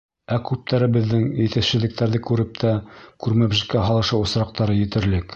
[0.35, 2.71] Ә күптәребеҙҙең, етешһеҙлектәрҙе күреп тә,
[3.25, 5.29] күрмәмешкә һалышыу осраҡтары етерлек.